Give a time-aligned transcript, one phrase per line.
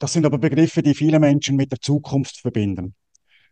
[0.00, 2.94] Das sind aber Begriffe, die viele Menschen mit der Zukunft verbinden.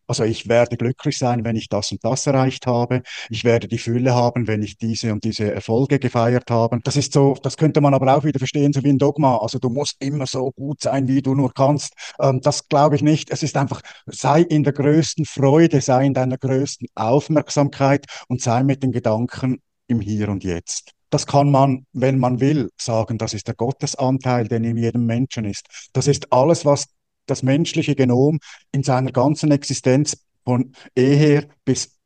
[0.06, 3.02] Also ich werde glücklich sein, wenn ich das und das erreicht habe.
[3.28, 6.80] Ich werde die Fülle haben, wenn ich diese und diese Erfolge gefeiert habe.
[6.82, 9.36] Das ist so, das könnte man aber auch wieder verstehen, so wie ein Dogma.
[9.36, 11.92] Also du musst immer so gut sein, wie du nur kannst.
[12.18, 13.30] Ähm, das glaube ich nicht.
[13.30, 18.62] Es ist einfach, sei in der größten Freude, sei in deiner größten Aufmerksamkeit und sei
[18.62, 20.97] mit den Gedanken im Hier und Jetzt.
[21.10, 25.44] Das kann man, wenn man will, sagen, das ist der Gottesanteil, der in jedem Menschen
[25.44, 25.66] ist.
[25.92, 26.86] Das ist alles, was
[27.26, 28.38] das menschliche Genom
[28.72, 31.98] in seiner ganzen Existenz von eher bis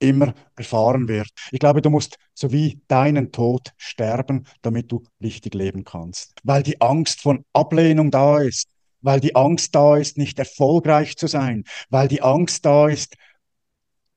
[0.00, 1.28] immer erfahren wird.
[1.50, 6.34] Ich glaube, du musst so wie deinen Tod sterben, damit du richtig leben kannst.
[6.44, 8.68] Weil die Angst von Ablehnung da ist,
[9.00, 13.16] weil die Angst da ist, nicht erfolgreich zu sein, weil die Angst da ist,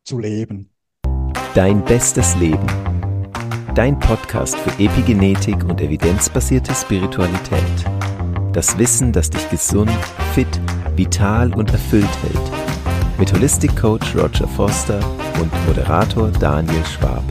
[0.03, 0.71] zu leben.
[1.53, 2.90] Dein bestes Leben.
[3.73, 7.61] Dein Podcast für Epigenetik und evidenzbasierte Spiritualität.
[8.51, 9.89] Das Wissen, das dich gesund,
[10.33, 10.59] fit,
[10.97, 13.17] vital und erfüllt hält.
[13.17, 14.99] Mit Holistic Coach Roger Foster
[15.41, 17.23] und Moderator Daniel Schwab.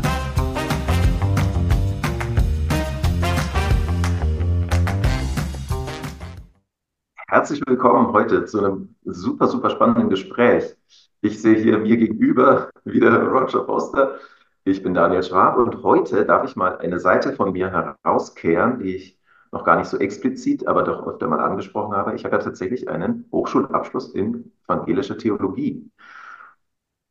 [7.29, 10.75] Herzlich willkommen heute zu einem super, super spannenden Gespräch.
[11.21, 14.19] Ich sehe hier mir gegenüber wieder Roger Foster.
[14.65, 18.95] Ich bin Daniel Schwab und heute darf ich mal eine Seite von mir herauskehren, die
[18.95, 19.19] ich
[19.53, 22.15] noch gar nicht so explizit, aber doch öfter mal angesprochen habe.
[22.15, 25.91] Ich habe ja tatsächlich einen Hochschulabschluss in evangelischer Theologie.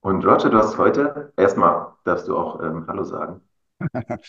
[0.02, 3.42] Und Roger, du hast heute, erstmal darfst du auch ähm, Hallo sagen.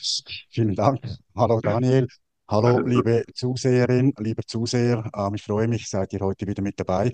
[0.50, 1.00] Vielen Dank.
[1.36, 2.08] Hallo Daniel.
[2.48, 5.08] Hallo liebe Zuseherin, lieber Zuseher.
[5.14, 7.12] Ähm, ich freue mich, seid ihr heute wieder mit dabei.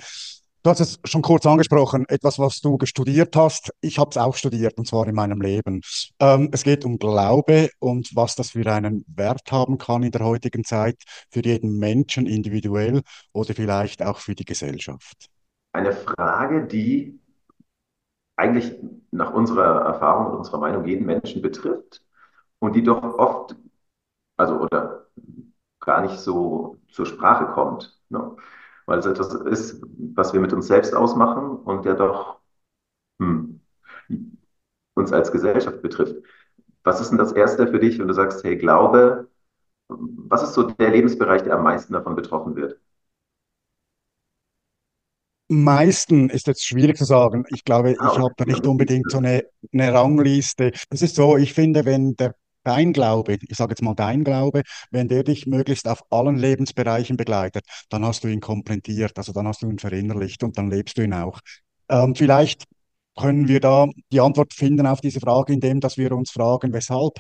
[0.67, 3.72] Du hast es schon kurz angesprochen, etwas, was du studiert hast.
[3.81, 5.81] Ich habe es auch studiert, und zwar in meinem Leben.
[6.19, 10.25] Ähm, es geht um Glaube und was das für einen Wert haben kann in der
[10.25, 10.97] heutigen Zeit,
[11.31, 15.28] für jeden Menschen individuell oder vielleicht auch für die Gesellschaft.
[15.73, 17.20] Eine Frage, die
[18.34, 18.75] eigentlich
[19.12, 22.02] nach unserer Erfahrung und unserer Meinung jeden Menschen betrifft
[22.58, 23.55] und die doch oft,
[24.36, 25.07] also oder
[25.79, 27.96] gar nicht so zur Sprache kommt.
[28.08, 28.35] Ne?
[28.86, 29.83] Weil es etwas ist,
[30.14, 32.41] was wir mit uns selbst ausmachen und der doch
[33.20, 33.61] hm,
[34.95, 36.17] uns als Gesellschaft betrifft.
[36.85, 39.29] Was ist denn das Erste für dich, wenn du sagst, hey, Glaube,
[39.89, 42.80] was ist so der Lebensbereich, der am meisten davon betroffen wird?
[45.48, 47.45] meisten ist jetzt schwierig zu sagen.
[47.51, 50.73] Ich glaube, ich ah, habe da nicht unbedingt so eine, eine Rangliste.
[50.91, 52.35] Es ist so, ich finde, wenn der
[52.67, 57.17] dein Glaube, ich sage jetzt mal dein Glaube, wenn der dich möglichst auf allen Lebensbereichen
[57.17, 60.99] begleitet, dann hast du ihn komplettiert, also dann hast du ihn verinnerlicht und dann lebst
[60.99, 61.41] du ihn auch.
[61.89, 62.65] Ähm, vielleicht
[63.17, 67.15] können wir da die Antwort finden auf diese Frage, indem dass wir uns fragen, weshalb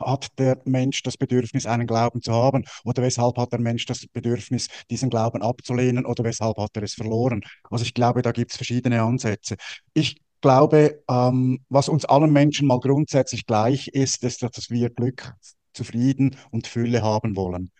[0.00, 2.64] hat der Mensch das Bedürfnis, einen Glauben zu haben?
[2.84, 6.06] Oder weshalb hat der Mensch das Bedürfnis, diesen Glauben abzulehnen?
[6.06, 7.42] Oder weshalb hat er es verloren?
[7.70, 9.56] Also ich glaube, da gibt es verschiedene Ansätze.
[9.94, 15.34] Ich glaube, ähm, was uns allen Menschen mal grundsätzlich gleich ist, ist, dass wir Glück,
[15.72, 17.70] Zufrieden und Fülle haben wollen.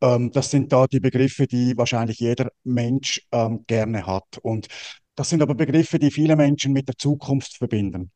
[0.00, 4.38] Ähm, das sind da die Begriffe, die wahrscheinlich jeder Mensch ähm, gerne hat.
[4.42, 4.68] Und
[5.14, 8.12] das sind aber Begriffe, die viele Menschen mit der Zukunft verbinden.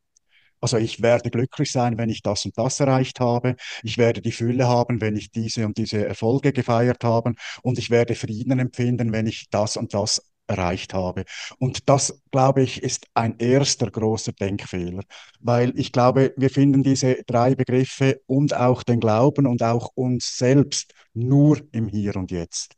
[0.61, 3.57] Also ich werde glücklich sein, wenn ich das und das erreicht habe.
[3.83, 7.33] Ich werde die Fülle haben, wenn ich diese und diese Erfolge gefeiert habe.
[7.63, 11.23] Und ich werde Frieden empfinden, wenn ich das und das erreicht habe.
[11.59, 15.03] Und das, glaube ich, ist ein erster großer Denkfehler,
[15.39, 20.37] weil ich glaube, wir finden diese drei Begriffe und auch den Glauben und auch uns
[20.37, 22.75] selbst nur im Hier und Jetzt.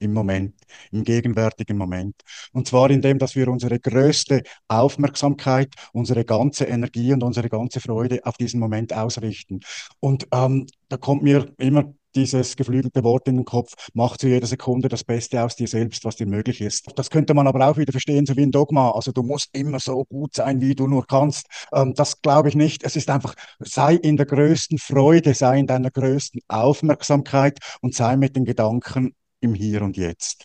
[0.00, 0.54] Im Moment,
[0.92, 2.14] im gegenwärtigen Moment.
[2.52, 8.20] Und zwar indem, dass wir unsere größte Aufmerksamkeit, unsere ganze Energie und unsere ganze Freude
[8.24, 9.58] auf diesen Moment ausrichten.
[9.98, 14.46] Und ähm, da kommt mir immer dieses geflügelte Wort in den Kopf, mach zu jeder
[14.46, 16.86] Sekunde das Beste aus dir selbst, was dir möglich ist.
[16.96, 18.90] Das könnte man aber auch wieder verstehen, so wie ein Dogma.
[18.90, 21.46] Also du musst immer so gut sein, wie du nur kannst.
[21.72, 22.84] Ähm, das glaube ich nicht.
[22.84, 28.16] Es ist einfach, sei in der größten Freude, sei in deiner größten Aufmerksamkeit und sei
[28.16, 30.44] mit den Gedanken im Hier und Jetzt.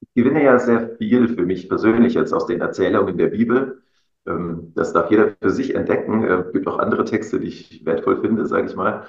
[0.00, 3.82] Ich gewinne ja sehr viel für mich persönlich jetzt aus den Erzählungen der Bibel.
[4.26, 6.24] Ähm, das darf jeder für sich entdecken.
[6.24, 9.04] Es gibt auch andere Texte, die ich wertvoll finde, sage ich mal.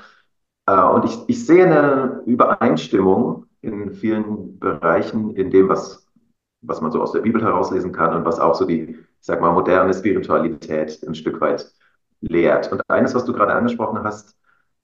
[0.65, 6.05] Äh, und ich, ich sehe eine Übereinstimmung in vielen Bereichen in dem, was,
[6.61, 9.41] was man so aus der Bibel herauslesen kann und was auch so die, ich sag
[9.41, 11.71] mal, moderne Spiritualität ein Stück weit
[12.21, 12.71] lehrt.
[12.71, 14.35] Und eines, was du gerade angesprochen hast,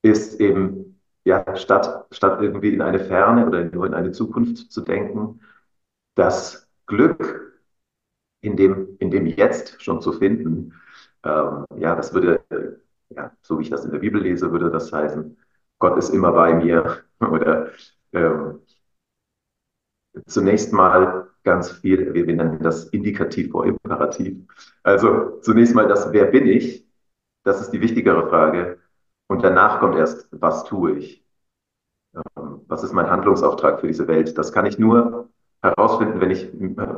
[0.01, 4.81] ist eben, ja, statt, statt irgendwie in eine Ferne oder nur in eine Zukunft zu
[4.81, 5.41] denken,
[6.15, 7.61] das Glück
[8.41, 10.73] in dem, in dem Jetzt schon zu finden,
[11.23, 12.41] ähm, ja, das würde,
[13.09, 15.37] ja, so wie ich das in der Bibel lese, würde das heißen,
[15.79, 17.69] Gott ist immer bei mir oder
[18.13, 18.59] ähm,
[20.27, 24.37] zunächst mal ganz viel, wir nennen das Indikativ vor Imperativ.
[24.83, 26.85] Also zunächst mal das, wer bin ich?
[27.43, 28.79] Das ist die wichtigere Frage.
[29.27, 31.23] Und danach kommt erst, was tue ich?
[32.15, 34.37] Ähm, was ist mein Handlungsauftrag für diese Welt?
[34.37, 35.29] Das kann ich nur
[35.61, 36.51] herausfinden, wenn ich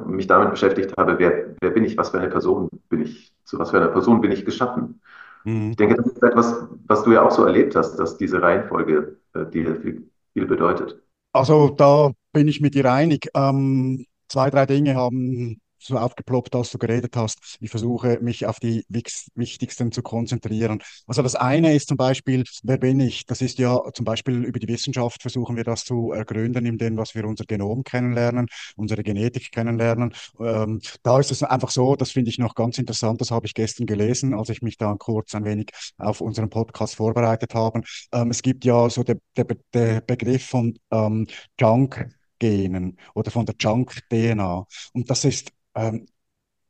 [0.05, 3.57] mich damit beschäftigt habe, wer, wer bin ich, was für eine Person bin ich, zu
[3.59, 5.01] was für einer Person bin ich geschaffen.
[5.43, 5.71] Mhm.
[5.71, 9.17] Ich denke, das ist etwas, was du ja auch so erlebt hast, dass diese Reihenfolge
[9.33, 11.01] äh, dir viel, viel bedeutet.
[11.33, 13.29] Also da bin ich mit dir einig.
[13.35, 17.57] Ähm, zwei, drei Dinge haben so aufgeploppt, als du geredet hast.
[17.59, 20.81] Ich versuche, mich auf die wichtigsten zu konzentrieren.
[21.07, 23.25] Also das eine ist zum Beispiel, wer bin ich?
[23.25, 26.97] Das ist ja zum Beispiel über die Wissenschaft versuchen wir das zu ergründen, in dem,
[26.97, 30.13] was wir unser Genom kennenlernen, unsere Genetik kennenlernen.
[30.39, 33.53] Ähm, da ist es einfach so, das finde ich noch ganz interessant, das habe ich
[33.53, 37.81] gestern gelesen, als ich mich da kurz ein wenig auf unseren Podcast vorbereitet habe.
[38.11, 41.27] Ähm, es gibt ja so der, der, der Begriff von ähm,
[41.59, 42.07] Junk.
[42.41, 44.65] Genen oder von der Junk-DNA.
[44.93, 46.07] Und das ist ähm,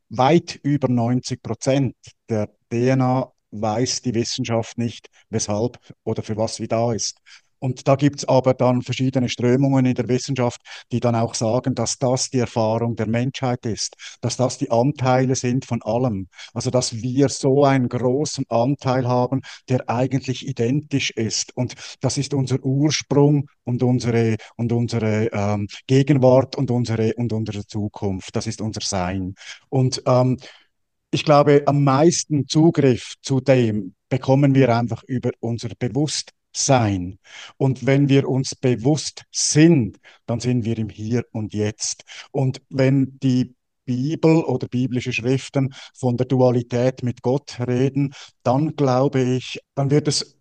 [0.08, 1.96] weit über 90 Prozent
[2.28, 7.18] der DNA weiß die Wissenschaft nicht, weshalb oder für was sie da ist.
[7.62, 10.60] Und da gibt es aber dann verschiedene Strömungen in der Wissenschaft,
[10.90, 15.36] die dann auch sagen, dass das die Erfahrung der Menschheit ist, dass das die Anteile
[15.36, 16.26] sind von allem.
[16.54, 21.56] Also dass wir so einen großen Anteil haben, der eigentlich identisch ist.
[21.56, 27.64] Und das ist unser Ursprung und unsere, und unsere ähm, Gegenwart und unsere, und unsere
[27.64, 28.34] Zukunft.
[28.34, 29.36] Das ist unser Sein.
[29.68, 30.36] Und ähm,
[31.12, 37.18] ich glaube, am meisten Zugriff zu dem bekommen wir einfach über unser Bewusstsein sein.
[37.56, 42.04] Und wenn wir uns bewusst sind, dann sind wir im Hier und Jetzt.
[42.30, 43.54] Und wenn die
[43.84, 50.08] Bibel oder biblische Schriften von der Dualität mit Gott reden, dann glaube ich, dann wird
[50.08, 50.36] es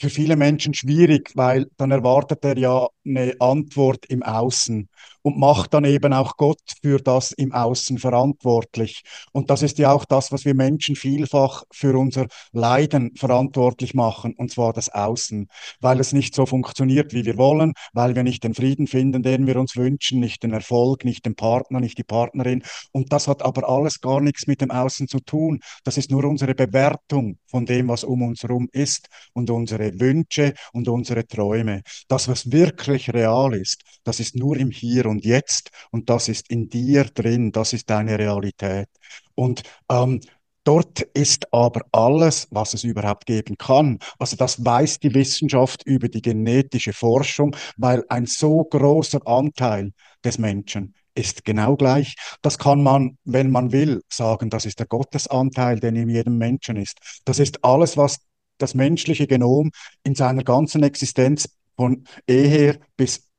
[0.00, 4.88] für viele Menschen schwierig, weil dann erwartet er ja eine Antwort im Außen
[5.26, 9.02] und macht dann eben auch Gott für das im Außen verantwortlich.
[9.32, 14.34] Und das ist ja auch das, was wir Menschen vielfach für unser Leiden verantwortlich machen,
[14.36, 15.48] und zwar das Außen,
[15.80, 19.48] weil es nicht so funktioniert, wie wir wollen, weil wir nicht den Frieden finden, den
[19.48, 22.62] wir uns wünschen, nicht den Erfolg, nicht den Partner, nicht die Partnerin.
[22.92, 25.58] Und das hat aber alles gar nichts mit dem Außen zu tun.
[25.82, 30.54] Das ist nur unsere Bewertung von dem, was um uns herum ist und unsere Wünsche
[30.72, 31.82] und unsere Träume.
[32.06, 36.50] Das, was wirklich real ist, das ist nur im Hier und Jetzt und das ist
[36.50, 38.88] in dir drin, das ist deine Realität.
[39.34, 40.20] Und ähm,
[40.66, 44.00] Dort ist aber alles, was es überhaupt geben kann.
[44.18, 49.92] Also das weiß die Wissenschaft über die genetische Forschung, weil ein so großer Anteil
[50.24, 52.16] des Menschen ist genau gleich.
[52.42, 56.74] Das kann man, wenn man will, sagen, das ist der Gottesanteil, der in jedem Menschen
[56.74, 56.98] ist.
[57.24, 58.18] Das ist alles, was
[58.58, 59.70] das menschliche Genom
[60.02, 63.30] in seiner ganzen Existenz von eher bis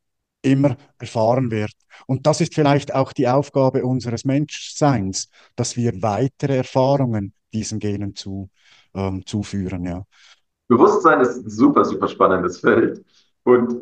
[0.42, 1.72] immer erfahren wird.
[2.06, 8.16] Und das ist vielleicht auch die Aufgabe unseres Menschseins, dass wir weitere Erfahrungen diesen Genen
[8.16, 8.50] zu,
[8.94, 9.84] ähm, zuführen.
[9.86, 10.04] Ja.
[10.68, 13.04] Bewusstsein ist ein super, super spannendes Feld.
[13.44, 13.76] Und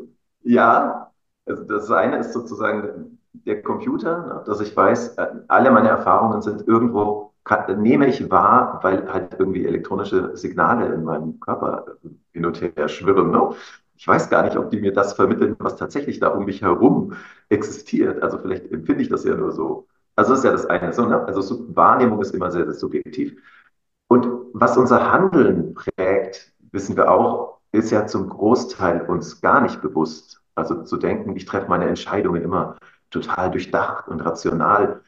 [0.44, 1.12] ja,
[1.46, 6.42] also das eine ist sozusagen der Computer, ne, dass ich weiß, äh, alle meine Erfahrungen
[6.42, 7.34] sind irgendwo,
[7.78, 11.86] nehme ich wahr, weil halt irgendwie elektronische Signale in meinem Körper
[12.34, 13.32] hin und her schwirren.
[13.32, 13.56] Ne?
[13.96, 17.14] Ich weiß gar nicht, ob die mir das vermitteln, was tatsächlich da um mich herum
[17.50, 18.22] existiert.
[18.22, 19.88] Also vielleicht empfinde ich das ja nur so.
[20.16, 20.90] Also das ist ja das eine.
[20.90, 21.26] Ne?
[21.26, 23.36] Also so, Wahrnehmung ist immer sehr, sehr subjektiv.
[24.08, 29.82] Und was unser Handeln prägt, wissen wir auch, ist ja zum Großteil uns gar nicht
[29.82, 30.42] bewusst.
[30.56, 32.78] Also zu denken, ich treffe meine Entscheidungen immer
[33.12, 35.02] total durchdacht und rational.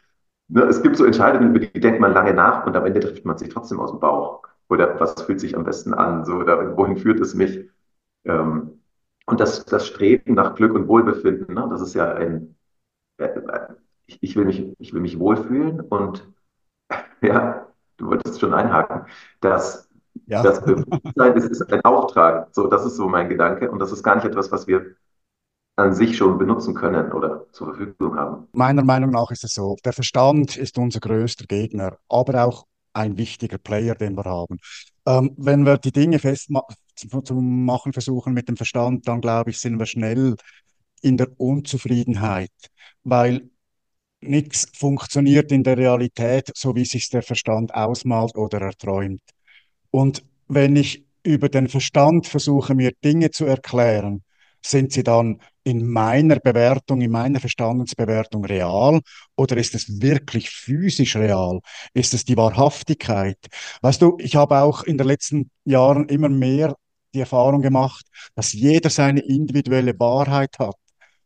[0.49, 3.25] Ne, es gibt so Entscheidungen, über die denkt man lange nach und am Ende trifft
[3.25, 4.43] man sich trotzdem aus dem Bauch.
[4.69, 6.25] Oder was fühlt sich am besten an?
[6.25, 7.69] So, oder wohin führt es mich?
[8.27, 8.81] Ähm,
[9.25, 12.55] und das, das Streben nach Glück und Wohlbefinden, ne, das ist ja ein,
[13.17, 13.29] äh,
[14.05, 16.27] ich, ich, will mich, ich will mich wohlfühlen und
[17.21, 17.67] ja,
[17.97, 19.05] du wolltest schon einhaken,
[19.41, 19.89] dass
[20.27, 20.43] ja.
[20.43, 22.47] das Bewusstsein ist, ist ein Auftrag.
[22.51, 24.95] So, das ist so mein Gedanke und das ist gar nicht etwas, was wir
[25.77, 28.47] an sich schon benutzen können oder zur Verfügung haben?
[28.51, 33.17] Meiner Meinung nach ist es so, der Verstand ist unser größter Gegner, aber auch ein
[33.17, 34.57] wichtiger Player, den wir haben.
[35.07, 39.85] Ähm, wenn wir die Dinge festzumachen versuchen mit dem Verstand, dann glaube ich, sind wir
[39.85, 40.35] schnell
[41.01, 42.51] in der Unzufriedenheit,
[43.05, 43.49] weil
[44.19, 49.21] nichts funktioniert in der Realität, so wie sich der Verstand ausmalt oder erträumt.
[49.91, 54.23] Und wenn ich über den Verstand versuche, mir Dinge zu erklären,
[54.61, 59.01] sind sie dann in meiner Bewertung, in meiner Verstandensbewertung real
[59.35, 61.59] oder ist es wirklich physisch real?
[61.93, 63.37] Ist es die Wahrhaftigkeit?
[63.81, 66.75] Weißt du, ich habe auch in den letzten Jahren immer mehr
[67.13, 70.75] die Erfahrung gemacht, dass jeder seine individuelle Wahrheit hat.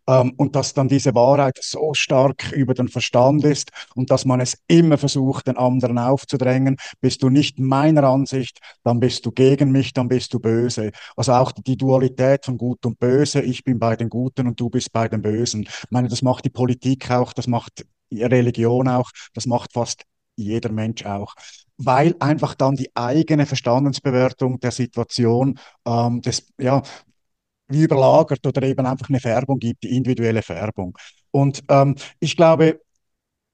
[0.08, 4.40] Ähm, und dass dann diese Wahrheit so stark über den Verstand ist und dass man
[4.40, 6.78] es immer versucht, den anderen aufzudrängen.
[7.00, 10.92] Bist du nicht meiner Ansicht, dann bist du gegen mich, dann bist du böse.
[11.16, 13.42] Also auch die Dualität von Gut und Böse.
[13.42, 15.64] Ich bin bei den Guten und du bist bei den Bösen.
[15.64, 20.04] Ich meine, das macht die Politik auch, das macht Religion auch, das macht fast
[20.36, 21.36] jeder Mensch auch
[21.86, 26.84] weil einfach dann die eigene Verstandensbewertung der Situation ähm, des, ja,
[27.74, 30.98] überlagert oder eben einfach eine Färbung gibt, die individuelle Färbung.
[31.32, 32.82] Und ähm, ich glaube,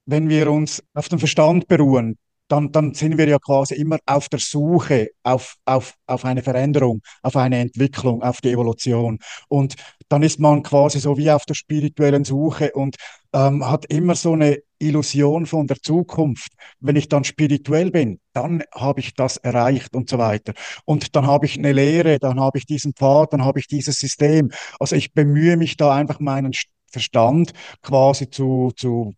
[0.05, 4.29] wenn wir uns auf den Verstand beruhen, dann, dann sind wir ja quasi immer auf
[4.29, 9.19] der Suche auf, auf, auf eine Veränderung, auf eine Entwicklung, auf die Evolution.
[9.49, 9.75] Und
[10.09, 12.95] dann ist man quasi so wie auf der spirituellen Suche und
[13.33, 16.51] ähm, hat immer so eine Illusion von der Zukunft.
[16.79, 20.53] Wenn ich dann spirituell bin, dann habe ich das erreicht und so weiter.
[20.85, 23.97] Und dann habe ich eine Lehre, dann habe ich diesen Pfad, dann habe ich dieses
[23.97, 24.51] System.
[24.79, 26.53] Also ich bemühe mich da einfach meinen
[26.91, 29.13] Verstand quasi zu, zu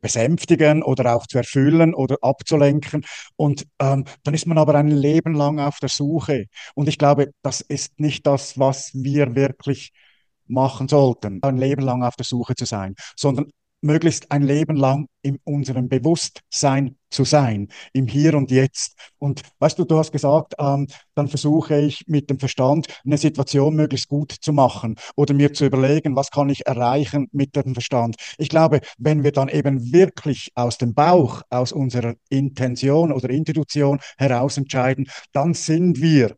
[0.00, 3.04] besänftigen oder auch zu erfüllen oder abzulenken.
[3.36, 6.46] Und ähm, dann ist man aber ein Leben lang auf der Suche.
[6.74, 9.92] Und ich glaube, das ist nicht das, was wir wirklich
[10.46, 13.50] machen sollten, ein Leben lang auf der Suche zu sein, sondern
[13.80, 18.96] möglichst ein Leben lang in unserem Bewusstsein zu sein, im Hier und Jetzt.
[19.18, 23.74] Und weißt du, du hast gesagt, ähm, dann versuche ich mit dem Verstand eine Situation
[23.74, 28.16] möglichst gut zu machen oder mir zu überlegen, was kann ich erreichen mit dem Verstand.
[28.38, 33.98] Ich glaube, wenn wir dann eben wirklich aus dem Bauch, aus unserer Intention oder Intuition
[34.18, 36.36] heraus entscheiden, dann sind wir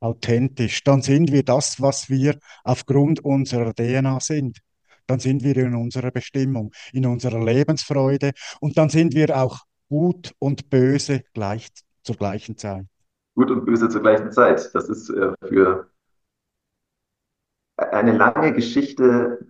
[0.00, 4.58] authentisch, dann sind wir das, was wir aufgrund unserer DNA sind.
[5.08, 10.32] Dann sind wir in unserer Bestimmung, in unserer Lebensfreude und dann sind wir auch gut
[10.38, 11.68] und böse gleich
[12.02, 12.86] zur gleichen Zeit.
[13.34, 14.70] Gut und böse zur gleichen Zeit.
[14.74, 15.90] Das ist äh, für
[17.76, 19.46] eine lange Geschichte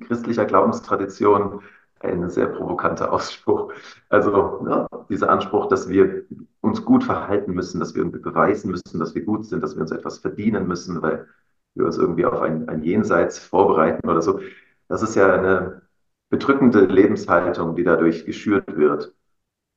[0.00, 1.60] christlicher Glaubenstradition
[2.00, 3.72] ein sehr provokanter Ausspruch.
[4.08, 6.24] Also ja, dieser Anspruch, dass wir
[6.60, 9.82] uns gut verhalten müssen, dass wir irgendwie beweisen müssen, dass wir gut sind, dass wir
[9.82, 11.26] uns etwas verdienen müssen, weil
[11.74, 14.40] wir uns irgendwie auf ein, ein Jenseits vorbereiten oder so.
[14.88, 15.82] Das ist ja eine
[16.30, 19.14] bedrückende Lebenshaltung, die dadurch geschürt wird.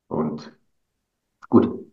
[0.07, 0.51] Und
[1.49, 1.85] gut,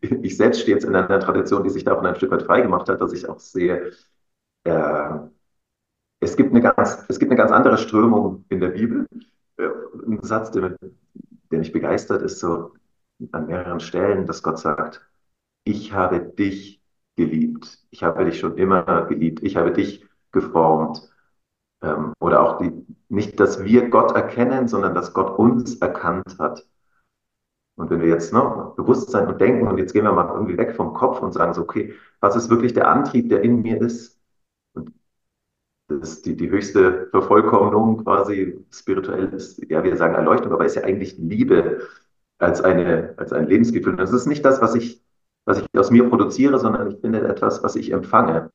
[0.00, 3.00] ich selbst stehe jetzt in einer Tradition, die sich davon ein Stück weit freigemacht hat,
[3.00, 3.92] dass ich auch sehe,
[4.64, 5.18] äh,
[6.20, 9.06] es gibt eine ganz, es gibt eine ganz andere Strömung in der Bibel.
[9.58, 9.68] Äh,
[10.06, 10.76] ein Satz, der,
[11.50, 12.72] der mich begeistert, ist so
[13.32, 15.06] an mehreren Stellen, dass Gott sagt,
[15.64, 16.82] ich habe dich
[17.16, 17.78] geliebt.
[17.90, 19.42] Ich habe dich schon immer geliebt.
[19.42, 21.10] Ich habe dich geformt.
[21.82, 22.72] Ähm, oder auch die,
[23.08, 26.66] nicht, dass wir Gott erkennen, sondern dass Gott uns erkannt hat.
[27.76, 30.74] Und wenn wir jetzt ne, Bewusstsein und Denken und jetzt gehen wir mal irgendwie weg
[30.74, 34.18] vom Kopf und sagen so, okay, was ist wirklich der Antrieb, der in mir ist?
[34.74, 34.92] Und
[35.88, 40.76] das ist die, die höchste Vervollkommnung quasi spirituell ist, ja, wir sagen Erleuchtung, aber ist
[40.76, 41.82] ja eigentlich Liebe
[42.38, 43.92] als eine, als ein Lebensgefühl.
[43.92, 45.02] Und das ist nicht das, was ich,
[45.44, 48.50] was ich aus mir produziere, sondern ich finde etwas, was ich empfange.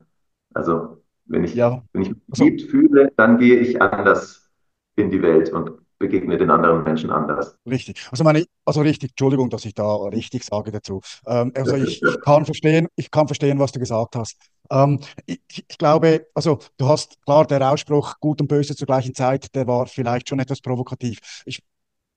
[0.54, 1.82] Also, wenn ich, ja.
[1.92, 4.50] wenn ich mich geliebt fühle, dann gehe ich anders
[4.96, 7.56] in die Welt und begegne den anderen Menschen anders.
[7.64, 8.04] Richtig.
[8.10, 11.00] Also meine, also richtig, Entschuldigung, dass ich da richtig sage dazu.
[11.26, 14.36] Ähm, also ich, ich, kann verstehen, ich kann verstehen, was du gesagt hast.
[14.70, 19.14] Ähm, ich, ich, glaube, also du hast klar, der Ausspruch gut und böse zur gleichen
[19.14, 21.20] Zeit, der war vielleicht schon etwas provokativ.
[21.46, 21.62] Ich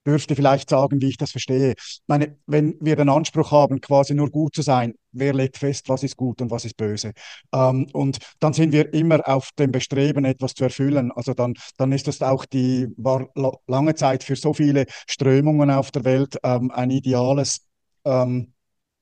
[0.05, 1.73] dürfte vielleicht sagen, wie ich das verstehe.
[1.77, 5.89] Ich meine, wenn wir den Anspruch haben, quasi nur gut zu sein, wer legt fest,
[5.89, 7.13] was ist gut und was ist böse?
[7.53, 11.11] Ähm, und dann sind wir immer auf dem Bestreben, etwas zu erfüllen.
[11.11, 13.27] Also dann, dann ist das auch die, war
[13.67, 17.61] lange Zeit für so viele Strömungen auf der Welt ähm, ein ideales
[18.05, 18.54] ähm,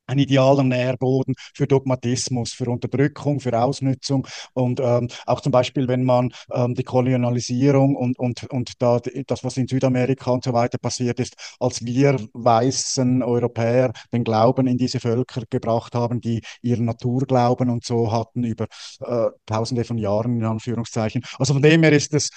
[0.07, 6.03] ein idealer Nährboden für Dogmatismus, für Unterdrückung, für Ausnutzung und ähm, auch zum Beispiel, wenn
[6.03, 10.77] man ähm, die Kolonialisierung und, und, und da, das, was in Südamerika und so weiter
[10.77, 16.85] passiert ist, als wir weißen Europäer den Glauben in diese Völker gebracht haben, die ihren
[16.85, 18.65] Naturglauben und so hatten über
[19.01, 21.23] äh, tausende von Jahren in Anführungszeichen.
[21.37, 22.29] Also von dem her ist es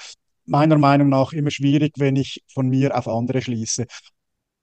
[0.46, 3.86] meiner Meinung nach immer schwierig, wenn ich von mir auf andere schließe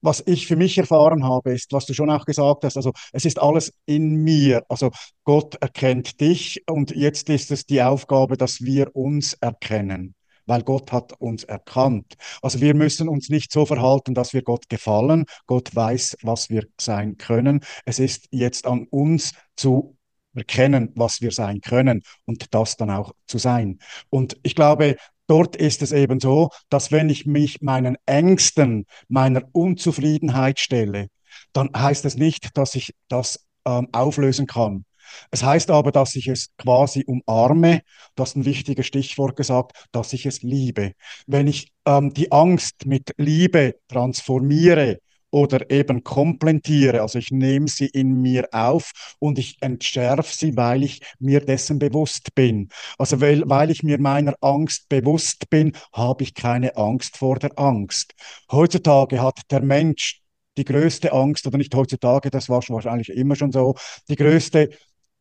[0.04, 3.26] was ich für mich erfahren habe, ist, was du schon auch gesagt hast, also es
[3.26, 4.64] ist alles in mir.
[4.70, 4.92] Also
[5.24, 10.92] Gott erkennt dich und jetzt ist es die Aufgabe, dass wir uns erkennen weil Gott
[10.92, 12.16] hat uns erkannt.
[12.42, 15.24] Also wir müssen uns nicht so verhalten, dass wir Gott gefallen.
[15.48, 17.62] Gott weiß, was wir sein können.
[17.86, 19.98] Es ist jetzt an uns zu
[20.36, 23.80] erkennen, was wir sein können und das dann auch zu sein.
[24.10, 24.98] Und ich glaube,
[25.34, 31.08] Dort ist es eben so, dass wenn ich mich meinen Ängsten, meiner Unzufriedenheit stelle,
[31.54, 34.86] dann heißt es nicht, dass ich das ähm, auflösen kann.
[35.32, 37.82] Es heißt aber, dass ich es quasi umarme,
[38.14, 40.92] das ist ein wichtiges Stichwort gesagt, dass ich es liebe.
[41.26, 45.00] Wenn ich ähm, die Angst mit Liebe transformiere,
[45.34, 50.84] oder eben komplettiere, also ich nehme sie in mir auf und ich entschärfe sie, weil
[50.84, 52.70] ich mir dessen bewusst bin.
[53.00, 57.58] Also weil, weil ich mir meiner Angst bewusst bin, habe ich keine Angst vor der
[57.58, 58.14] Angst.
[58.52, 60.22] Heutzutage hat der Mensch
[60.56, 63.74] die größte Angst, oder nicht heutzutage, das war wahrscheinlich immer schon so,
[64.10, 64.70] die größte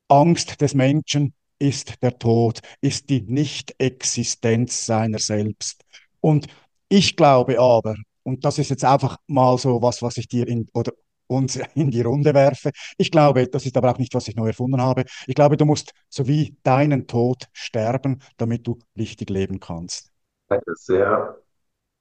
[0.08, 5.84] Angst des Menschen ist der Tod, ist die Nicht-Existenz seiner selbst.
[6.20, 6.48] Und
[6.90, 10.68] ich glaube aber, und das ist jetzt einfach mal so was, was ich dir in,
[10.74, 10.92] oder
[11.26, 12.70] uns in die Runde werfe.
[12.96, 15.04] Ich glaube, das ist aber auch nicht, was ich neu erfunden habe.
[15.26, 20.10] Ich glaube, du musst so wie deinen Tod sterben, damit du richtig leben kannst.
[20.48, 21.36] Eine sehr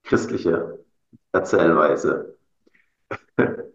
[0.04, 0.78] christliche
[1.32, 2.36] Erzählweise.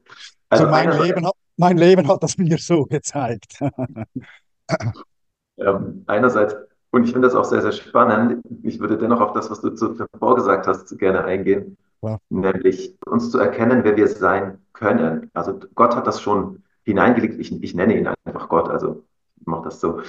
[0.50, 3.60] Also, also mein, Leben hat, mein Leben hat das mir so gezeigt.
[5.58, 6.56] ähm, einerseits,
[6.92, 9.72] und ich finde das auch sehr, sehr spannend, ich würde dennoch auf das, was du
[9.72, 11.78] zuvor gesagt hast, gerne eingehen,
[12.08, 12.18] ja.
[12.30, 15.30] nämlich uns zu erkennen, wer wir sein können.
[15.34, 19.04] Also Gott hat das schon hineingelegt, ich, ich nenne ihn einfach Gott, also
[19.40, 20.02] ich mache das so.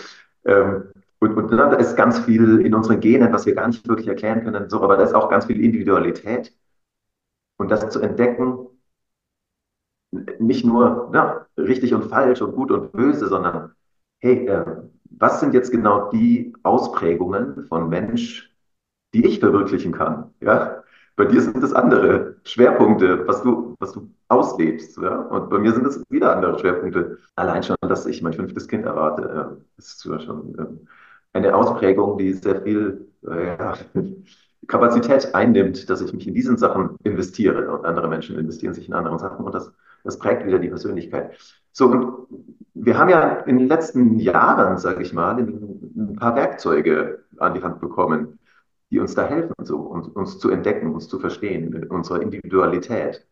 [0.45, 0.85] Ähm,
[1.21, 4.45] und, und da ist ganz viel in unseren Genen, was wir gar nicht wirklich erklären
[4.45, 6.55] können, so, aber da ist auch ganz viel Individualität.
[7.57, 8.69] Und das zu entdecken,
[10.39, 13.73] nicht nur na, richtig und falsch und gut und böse, sondern
[14.21, 14.65] hey, äh,
[15.11, 18.55] was sind jetzt genau die Ausprägungen von Mensch,
[19.15, 20.33] die ich verwirklichen kann?
[20.41, 20.83] Ja?
[21.19, 24.97] Bei dir sind es andere Schwerpunkte, was du, was du auslebst.
[24.99, 25.17] Ja?
[25.23, 27.19] Und bei mir sind es wieder andere Schwerpunkte.
[27.35, 32.63] Allein schon, dass ich mein fünftes Kind erwarte, ist schon äh, eine Ausprägung, die sehr
[32.63, 33.75] viel ja,
[34.69, 38.95] Kapazität einnimmt, dass ich mich in diesen Sachen investiere und andere Menschen investieren sich in
[38.95, 39.73] anderen Sachen und das
[40.05, 41.37] das prägt wieder die Persönlichkeit.
[41.73, 42.27] So, und
[42.75, 47.63] wir haben ja in den letzten Jahren, sage ich mal, ein paar Werkzeuge an die
[47.63, 48.39] Hand bekommen,
[48.91, 53.27] die uns da helfen, so, uns, uns zu entdecken, uns zu verstehen, mit unserer Individualität.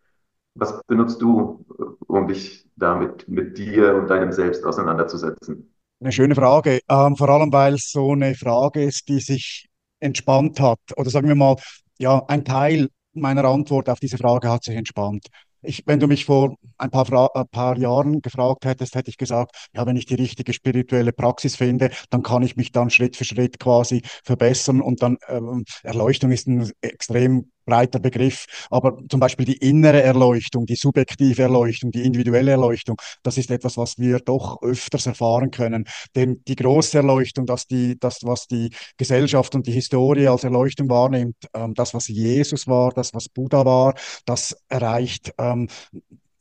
[0.54, 1.64] Was benutzt du,
[2.06, 5.74] um dich damit mit dir und deinem Selbst auseinanderzusetzen?
[6.00, 9.68] Eine schöne Frage, ähm, vor allem weil es so eine Frage ist, die sich
[10.00, 10.81] entspannt hat.
[10.96, 11.57] Oder sagen wir mal,
[11.98, 15.26] ja, ein Teil meiner Antwort auf diese Frage hat sich entspannt.
[15.66, 19.16] Ich, wenn du mich vor ein paar, Fra ein paar Jahren gefragt hättest, hätte ich
[19.18, 23.16] gesagt, ja, wenn ich die richtige spirituelle Praxis finde, dann kann ich mich dann Schritt
[23.16, 29.20] für Schritt quasi verbessern und dann ähm, Erleuchtung ist ein extrem breiter Begriff, aber zum
[29.20, 34.20] Beispiel die innere Erleuchtung, die subjektive Erleuchtung, die individuelle Erleuchtung, das ist etwas, was wir
[34.20, 35.85] doch öfters erfahren können.
[36.14, 40.88] Denn die große Erleuchtung, dass die, das, was die Gesellschaft und die Historie als Erleuchtung
[40.88, 45.68] wahrnimmt, ähm, das, was Jesus war, das, was Buddha war, das erreicht ähm,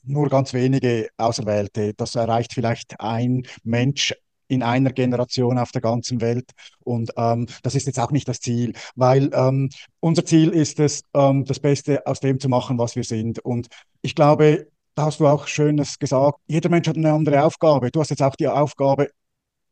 [0.07, 1.93] nur ganz wenige Auserwählte.
[1.95, 4.13] Das erreicht vielleicht ein Mensch
[4.47, 6.51] in einer Generation auf der ganzen Welt.
[6.79, 11.01] Und ähm, das ist jetzt auch nicht das Ziel, weil ähm, unser Ziel ist es,
[11.13, 13.39] ähm, das Beste aus dem zu machen, was wir sind.
[13.39, 13.67] Und
[14.01, 17.91] ich glaube, da hast du auch Schönes gesagt, jeder Mensch hat eine andere Aufgabe.
[17.91, 19.09] Du hast jetzt auch die Aufgabe,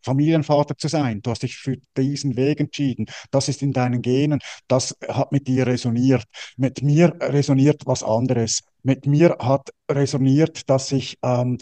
[0.03, 1.21] Familienvater zu sein.
[1.21, 3.05] Du hast dich für diesen Weg entschieden.
[3.31, 4.39] Das ist in deinen Genen.
[4.67, 6.25] Das hat mit dir resoniert.
[6.57, 8.61] Mit mir resoniert was anderes.
[8.83, 11.57] Mit mir hat resoniert, dass ich ähm,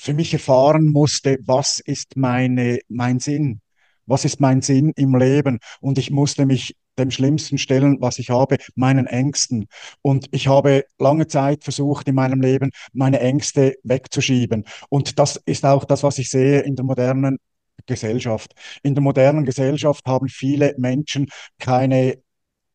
[0.00, 3.60] für mich erfahren musste, was ist meine, mein Sinn?
[4.06, 5.58] Was ist mein Sinn im Leben?
[5.80, 9.66] Und ich musste mich dem Schlimmsten stellen, was ich habe, meinen Ängsten.
[10.00, 14.64] Und ich habe lange Zeit versucht, in meinem Leben meine Ängste wegzuschieben.
[14.88, 17.38] Und das ist auch das, was ich sehe in der modernen
[17.86, 18.52] Gesellschaft.
[18.82, 21.26] In der modernen Gesellschaft haben viele Menschen
[21.58, 22.22] keine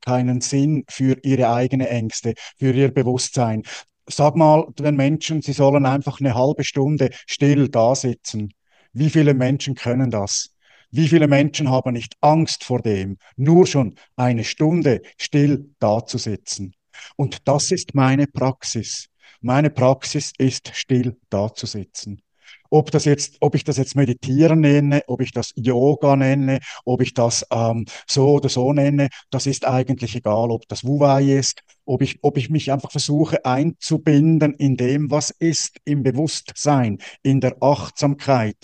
[0.02, 3.64] keinen Sinn für ihre eigenen Ängste, für ihr Bewusstsein
[4.08, 8.54] sag mal den Menschen, sie sollen einfach eine halbe Stunde still da sitzen.
[8.94, 10.52] Wie viele Menschen können das?
[10.92, 16.18] Wie viele Menschen haben nicht Angst vor dem, nur schon eine Stunde still da zu
[16.18, 16.74] sitzen?
[17.18, 19.08] Und das ist meine Praxis.
[19.42, 22.22] Meine Praxis ist, still da zu sitzen.
[22.70, 27.02] Ob, das jetzt, ob ich das jetzt Meditieren nenne, ob ich das Yoga nenne, ob
[27.02, 31.62] ich das ähm, so oder so nenne, das ist eigentlich egal, ob das Wuwei ist,
[31.86, 37.40] ob ich, ob ich mich einfach versuche einzubinden in dem, was ist, im Bewusstsein, in
[37.40, 38.58] der Achtsamkeit,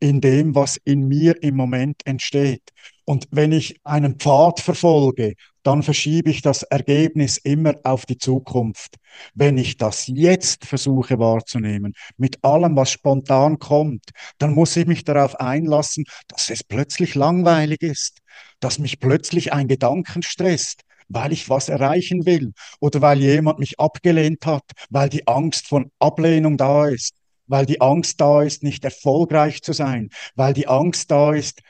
[0.00, 2.70] in dem, was in mir im Moment entsteht.
[3.04, 5.34] Und wenn ich einen Pfad verfolge,
[5.68, 8.96] dann verschiebe ich das Ergebnis immer auf die Zukunft.
[9.34, 14.04] Wenn ich das jetzt versuche wahrzunehmen, mit allem, was spontan kommt,
[14.38, 18.20] dann muss ich mich darauf einlassen, dass es plötzlich langweilig ist,
[18.60, 23.78] dass mich plötzlich ein Gedanken stresst, weil ich was erreichen will oder weil jemand mich
[23.78, 27.14] abgelehnt hat, weil die Angst von Ablehnung da ist.
[27.50, 31.60] weil die Angst da ist, nicht erfolgreich zu sein, weil die Angst da ist,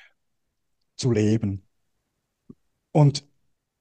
[0.96, 1.64] zu leben.
[2.92, 3.28] Und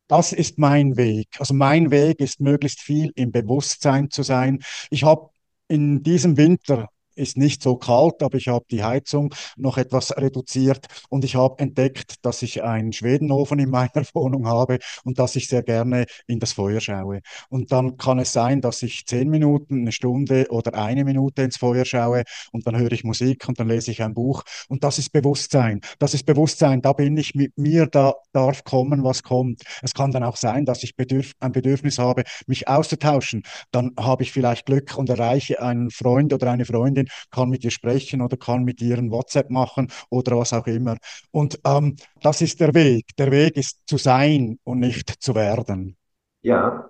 [0.07, 1.27] das ist mein Weg.
[1.39, 4.59] Also mein Weg ist möglichst viel im Bewusstsein zu sein.
[4.89, 5.29] Ich habe
[5.67, 10.87] in diesem Winter ist nicht so kalt, aber ich habe die Heizung noch etwas reduziert
[11.09, 15.47] und ich habe entdeckt, dass ich einen Schwedenofen in meiner Wohnung habe und dass ich
[15.47, 17.21] sehr gerne in das Feuer schaue.
[17.49, 21.57] Und dann kann es sein, dass ich zehn Minuten, eine Stunde oder eine Minute ins
[21.57, 24.97] Feuer schaue und dann höre ich Musik und dann lese ich ein Buch und das
[24.97, 25.81] ist Bewusstsein.
[25.99, 29.61] Das ist Bewusstsein, da bin ich mit mir, da darf kommen, was kommt.
[29.81, 33.43] Es kann dann auch sein, dass ich Bedürf ein Bedürfnis habe, mich auszutauschen.
[33.71, 37.71] Dann habe ich vielleicht Glück und erreiche einen Freund oder eine Freundin, kann mit ihr
[37.71, 40.97] sprechen oder kann mit ihr ein WhatsApp machen oder was auch immer.
[41.31, 43.05] Und ähm, das ist der Weg.
[43.17, 45.97] Der Weg ist zu sein und nicht zu werden.
[46.41, 46.89] Ja,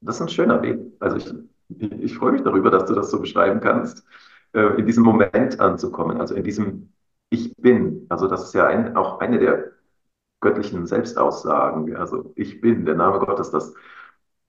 [0.00, 0.78] das ist ein schöner Weg.
[1.00, 1.34] Also ich,
[2.00, 4.04] ich, freue mich darüber, dass du das so beschreiben kannst,
[4.52, 6.92] äh, in diesem Moment anzukommen, also in diesem
[7.30, 8.06] Ich bin.
[8.08, 9.72] Also das ist ja ein, auch eine der
[10.40, 11.96] göttlichen Selbstaussagen.
[11.96, 13.74] Also ich bin, der Name Gottes, das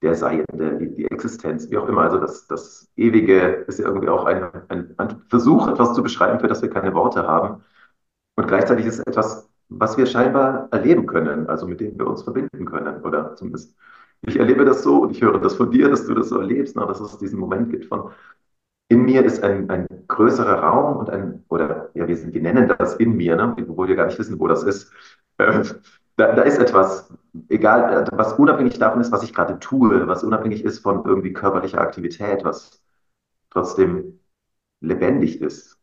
[0.01, 2.01] der Seiende, die, die Existenz, wie auch immer.
[2.03, 6.39] Also das, das Ewige ist ja irgendwie auch ein, ein, ein Versuch, etwas zu beschreiben,
[6.39, 7.63] für das wir keine Worte haben.
[8.35, 12.23] Und gleichzeitig ist es etwas, was wir scheinbar erleben können, also mit dem wir uns
[12.23, 13.01] verbinden können.
[13.03, 13.75] Oder zumindest
[14.21, 16.75] ich erlebe das so und ich höre das von dir, dass du das so erlebst,
[16.75, 18.11] na, dass es diesen Moment gibt von
[18.89, 22.67] in mir ist ein, ein größerer Raum und ein, oder ja, wir, sind, wir nennen
[22.77, 24.91] das in mir, ne, obwohl wir gar nicht wissen, wo das ist.
[26.19, 27.09] Äh, da, da ist etwas,
[27.47, 31.79] egal, was unabhängig davon ist, was ich gerade tue, was unabhängig ist von irgendwie körperlicher
[31.79, 32.81] Aktivität, was
[33.49, 34.19] trotzdem
[34.81, 35.77] lebendig ist.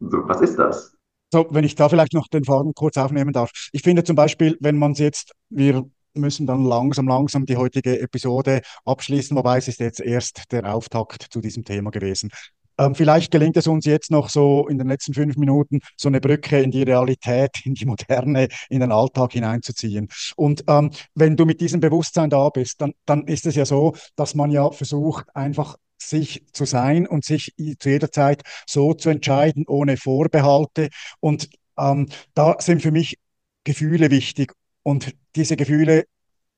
[0.00, 0.96] So, was ist das?
[1.32, 3.50] So, wenn ich da vielleicht noch den Faden kurz aufnehmen darf.
[3.72, 8.00] Ich finde zum Beispiel, wenn man es jetzt, wir müssen dann langsam, langsam die heutige
[8.00, 12.30] Episode abschließen, wobei es ist jetzt erst der Auftakt zu diesem Thema gewesen.
[12.78, 16.20] Ähm, vielleicht gelingt es uns jetzt noch so in den letzten fünf Minuten so eine
[16.20, 20.08] Brücke in die Realität, in die Moderne, in den Alltag hineinzuziehen.
[20.36, 23.94] Und ähm, wenn du mit diesem Bewusstsein da bist, dann, dann ist es ja so,
[24.16, 29.08] dass man ja versucht, einfach sich zu sein und sich zu jeder Zeit so zu
[29.10, 30.88] entscheiden, ohne Vorbehalte.
[31.20, 33.18] Und ähm, da sind für mich
[33.64, 34.52] Gefühle wichtig.
[34.82, 36.04] Und diese Gefühle,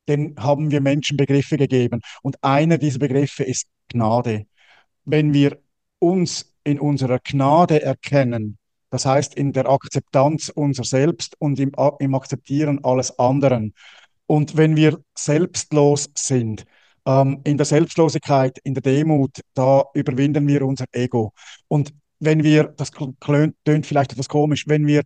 [0.08, 2.00] denen haben wir Menschen Begriffe gegeben.
[2.22, 4.46] Und einer dieser Begriffe ist Gnade.
[5.04, 5.58] Wenn wir
[5.98, 8.58] uns in unserer Gnade erkennen,
[8.90, 13.74] das heißt in der Akzeptanz unser Selbst und im, im Akzeptieren alles anderen.
[14.26, 16.64] Und wenn wir selbstlos sind,
[17.06, 21.32] ähm, in der Selbstlosigkeit, in der Demut, da überwinden wir unser Ego.
[21.68, 25.02] Und wenn wir, das tönt vielleicht etwas komisch, wenn wir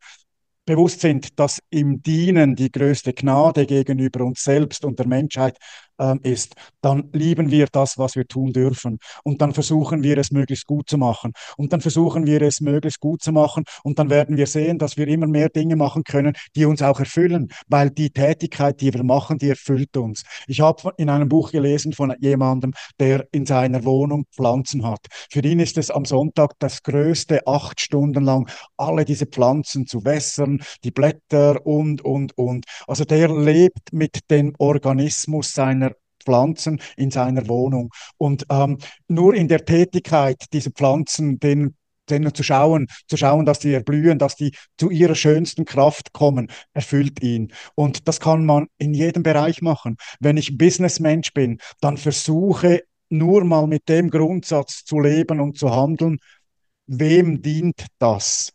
[0.64, 5.56] bewusst sind, dass im Dienen die größte Gnade gegenüber uns selbst und der Menschheit
[5.98, 8.98] ähm, ist, dann lieben wir das, was wir tun dürfen.
[9.24, 11.32] Und dann versuchen wir es möglichst gut zu machen.
[11.56, 13.64] Und dann versuchen wir es möglichst gut zu machen.
[13.82, 16.98] Und dann werden wir sehen, dass wir immer mehr Dinge machen können, die uns auch
[17.00, 20.22] erfüllen, weil die Tätigkeit, die wir machen, die erfüllt uns.
[20.46, 25.06] Ich habe in einem Buch gelesen von jemandem, der in seiner Wohnung Pflanzen hat.
[25.30, 30.04] Für ihn ist es am Sonntag das Größte, acht Stunden lang alle diese Pflanzen zu
[30.04, 32.64] wässern, die Blätter und, und, und.
[32.86, 35.91] Also der lebt mit dem Organismus seiner
[36.22, 37.90] Pflanzen in seiner Wohnung.
[38.16, 41.74] Und ähm, nur in der Tätigkeit dieser Pflanzen, den
[42.10, 46.48] denen zu schauen, zu schauen, dass die erblühen, dass die zu ihrer schönsten Kraft kommen,
[46.74, 47.52] erfüllt ihn.
[47.74, 49.96] Und das kann man in jedem Bereich machen.
[50.20, 55.70] Wenn ich Businessmensch bin, dann versuche nur mal mit dem Grundsatz zu leben und zu
[55.74, 56.18] handeln.
[56.86, 58.52] Wem dient das?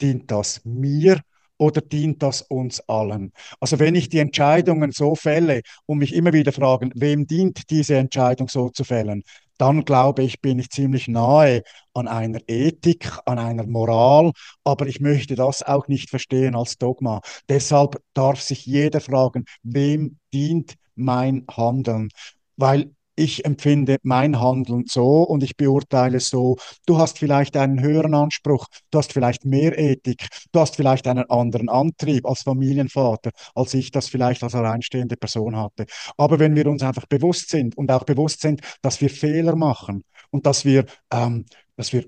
[0.00, 1.20] Dient das mir
[1.62, 3.32] oder dient das uns allen?
[3.60, 7.96] Also wenn ich die Entscheidungen so fälle und mich immer wieder fragen, wem dient diese
[7.96, 9.22] Entscheidung so zu fällen,
[9.58, 11.62] dann glaube ich, bin ich ziemlich nahe
[11.94, 14.32] an einer Ethik, an einer Moral,
[14.64, 17.20] aber ich möchte das auch nicht verstehen als Dogma.
[17.48, 22.08] Deshalb darf sich jeder fragen, wem dient mein Handeln?
[22.56, 26.56] Weil ich empfinde mein Handeln so und ich beurteile es so.
[26.86, 31.28] Du hast vielleicht einen höheren Anspruch, du hast vielleicht mehr Ethik, du hast vielleicht einen
[31.30, 35.86] anderen Antrieb als Familienvater, als ich das vielleicht als alleinstehende Person hatte.
[36.16, 40.04] Aber wenn wir uns einfach bewusst sind und auch bewusst sind, dass wir Fehler machen
[40.30, 41.44] und dass wir, ähm,
[41.76, 42.04] dass wir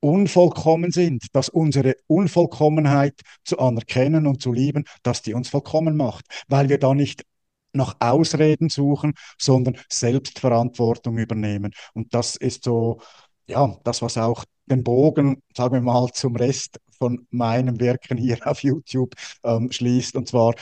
[0.00, 6.24] unvollkommen sind, dass unsere Unvollkommenheit zu anerkennen und zu lieben, dass die uns vollkommen macht,
[6.48, 7.24] weil wir da nicht
[7.72, 11.72] nach Ausreden suchen, sondern Selbstverantwortung übernehmen.
[11.94, 13.00] Und das ist so,
[13.46, 18.38] ja, das, was auch den Bogen, sagen wir mal, zum Rest von meinem Wirken hier
[18.46, 20.16] auf YouTube ähm, schließt.
[20.16, 20.54] Und zwar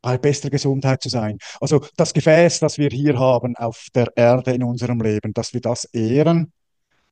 [0.00, 1.38] bei bester Gesundheit zu sein.
[1.60, 5.60] Also das Gefäß, das wir hier haben auf der Erde in unserem Leben, dass wir
[5.60, 6.52] das ehren,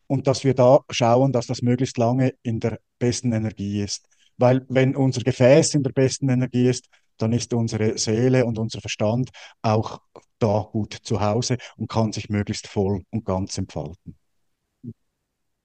[0.07, 4.07] und dass wir da schauen, dass das möglichst lange in der besten Energie ist.
[4.39, 8.81] Weil wenn unser Gefäß in der besten Energie ist, dann ist unsere Seele und unser
[8.81, 9.31] Verstand
[9.63, 10.01] auch
[10.39, 14.17] da gut zu Hause und kann sich möglichst voll und ganz entfalten.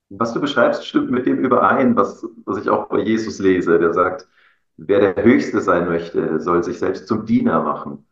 [0.09, 3.93] Was du beschreibst, stimmt mit dem überein, was, was ich auch bei Jesus lese, der
[3.93, 4.27] sagt,
[4.77, 8.05] wer der Höchste sein möchte, soll sich selbst zum Diener machen.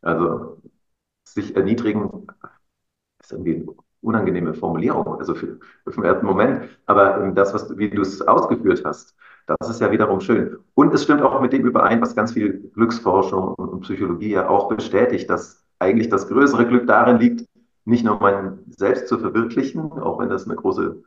[0.00, 0.62] Also
[1.24, 2.26] sich erniedrigen,
[3.20, 3.66] ist irgendwie eine
[4.00, 6.68] unangenehme Formulierung, also für, für den ersten Moment.
[6.86, 10.58] Aber ähm, das, was, wie du es ausgeführt hast, das ist ja wiederum schön.
[10.74, 14.68] Und es stimmt auch mit dem überein, was ganz viel Glücksforschung und Psychologie ja auch
[14.68, 17.46] bestätigt, dass eigentlich das größere Glück darin liegt,
[17.84, 21.02] nicht nur mein Selbst zu verwirklichen, auch wenn das eine große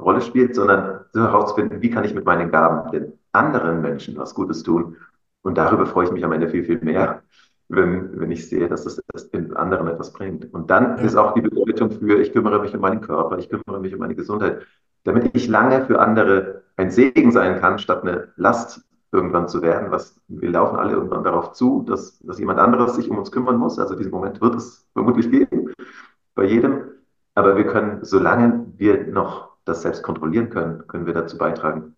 [0.00, 4.62] Rolle spielt, sondern herauszufinden, wie kann ich mit meinen Gaben den anderen Menschen was Gutes
[4.62, 4.96] tun.
[5.42, 7.22] Und darüber freue ich mich am Ende viel, viel mehr,
[7.68, 10.52] wenn, wenn ich sehe, dass es den anderen etwas bringt.
[10.52, 13.80] Und dann ist auch die Bedeutung für, ich kümmere mich um meinen Körper, ich kümmere
[13.80, 14.66] mich um meine Gesundheit,
[15.04, 19.90] damit ich lange für andere ein Segen sein kann, statt eine Last irgendwann zu werden.
[19.90, 23.56] Was, wir laufen alle irgendwann darauf zu, dass, dass jemand anderes sich um uns kümmern
[23.56, 23.78] muss.
[23.78, 25.72] Also diesen Moment wird es vermutlich geben,
[26.34, 26.82] bei jedem.
[27.34, 31.96] Aber wir können, solange wir noch das selbst kontrollieren können, können wir dazu beitragen,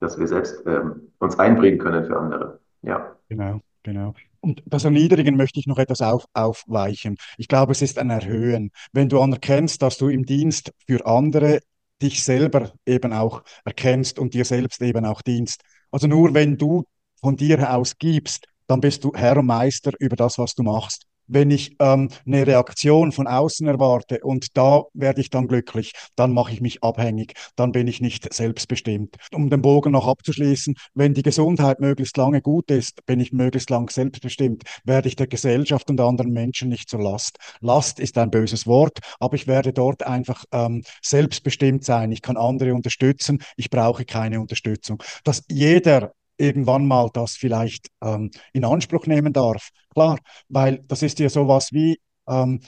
[0.00, 2.60] dass wir selbst ähm, uns einbringen können für andere.
[2.82, 3.16] Ja.
[3.28, 4.14] Genau, genau.
[4.40, 7.16] Und das Erniedrigen möchte ich noch etwas auf, aufweichen.
[7.38, 8.70] Ich glaube, es ist ein Erhöhen.
[8.92, 11.60] Wenn du anerkennst, dass du im Dienst für andere
[12.02, 15.62] dich selber eben auch erkennst und dir selbst eben auch dienst.
[15.90, 16.84] Also nur wenn du
[17.20, 21.06] von dir aus gibst, dann bist du Herr und Meister über das, was du machst
[21.26, 26.32] wenn ich ähm, eine Reaktion von außen erwarte und da werde ich dann glücklich, dann
[26.32, 29.16] mache ich mich abhängig, dann bin ich nicht selbstbestimmt.
[29.32, 33.70] Um den Bogen noch abzuschließen, wenn die Gesundheit möglichst lange gut ist, bin ich möglichst
[33.70, 37.38] lang selbstbestimmt, werde ich der Gesellschaft und anderen Menschen nicht zur Last.
[37.60, 42.12] Last ist ein böses Wort, aber ich werde dort einfach ähm, selbstbestimmt sein.
[42.12, 45.02] Ich kann andere unterstützen, ich brauche keine Unterstützung.
[45.24, 49.70] Dass jeder irgendwann mal das vielleicht ähm, in Anspruch nehmen darf.
[49.92, 50.18] Klar,
[50.48, 52.60] weil das ist ja sowas wie, ähm,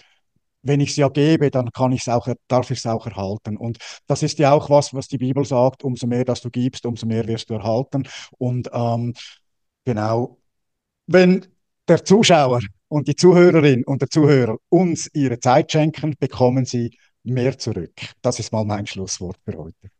[0.62, 3.56] wenn ich es ja gebe, dann kann ich es auch, darf ich es auch erhalten.
[3.56, 6.84] Und das ist ja auch was, was die Bibel sagt, umso mehr, dass du gibst,
[6.84, 8.08] umso mehr wirst du erhalten.
[8.38, 9.14] Und ähm,
[9.84, 10.38] genau,
[11.06, 11.46] wenn
[11.86, 17.56] der Zuschauer und die Zuhörerin und der Zuhörer uns ihre Zeit schenken, bekommen sie mehr
[17.58, 17.94] zurück.
[18.20, 19.90] Das ist mal mein Schlusswort für heute.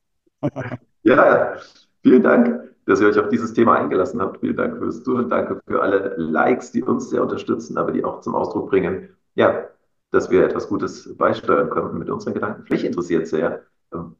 [1.02, 1.54] ja,
[2.02, 4.40] vielen Dank dass ihr euch auf dieses Thema eingelassen habt.
[4.40, 5.29] Vielen Dank fürs Zuhören.
[5.29, 9.66] Danke für alle Likes, die uns sehr unterstützen, aber die auch zum Ausdruck bringen, ja,
[10.11, 12.64] dass wir etwas Gutes beisteuern können mit unseren Gedanken.
[12.70, 13.62] Mich interessiert sehr.
[13.92, 14.16] Ähm,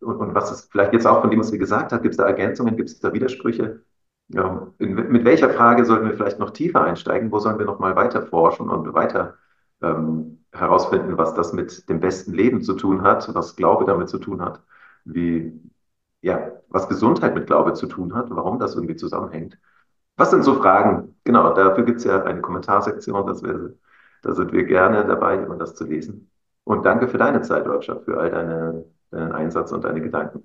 [0.00, 2.16] und, und was ist vielleicht jetzt auch von dem, was wir gesagt haben, gibt es
[2.16, 3.82] da Ergänzungen, gibt es da Widersprüche?
[4.28, 7.30] Ja, in, mit welcher Frage sollten wir vielleicht noch tiefer einsteigen?
[7.30, 9.34] Wo sollen wir noch mal weiter forschen und weiter
[9.82, 14.18] ähm, herausfinden, was das mit dem besten Leben zu tun hat, was Glaube damit zu
[14.18, 14.62] tun hat?
[15.04, 15.52] Wie,
[16.22, 19.58] ja, was Gesundheit mit Glaube zu tun hat, warum das irgendwie zusammenhängt.
[20.16, 21.16] Was sind so Fragen?
[21.24, 23.70] Genau, dafür gibt es ja eine Kommentarsektion, das wär,
[24.22, 26.30] da sind wir gerne dabei, immer das zu lesen.
[26.64, 30.42] Und danke für deine Zeit, Roger, für all deine, deinen Einsatz und deine Gedanken.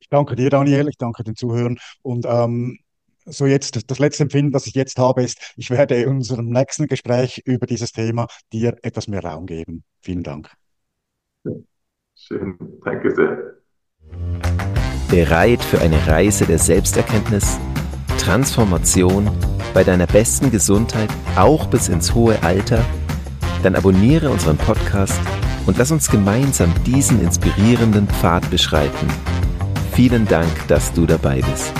[0.00, 2.78] Ich danke dir, Daniel, ich danke den Zuhörern und ähm,
[3.26, 6.86] so jetzt das letzte Empfinden, das ich jetzt habe, ist, ich werde in unserem nächsten
[6.86, 9.84] Gespräch über dieses Thema dir etwas mehr Raum geben.
[10.00, 10.50] Vielen Dank.
[12.14, 13.59] Schön, danke sehr.
[15.08, 17.58] Bereit für eine Reise der Selbsterkenntnis,
[18.18, 19.30] Transformation
[19.74, 22.84] bei deiner besten Gesundheit, auch bis ins hohe Alter?
[23.62, 25.20] Dann abonniere unseren Podcast
[25.66, 29.08] und lass uns gemeinsam diesen inspirierenden Pfad beschreiten.
[29.92, 31.72] Vielen Dank, dass du dabei bist.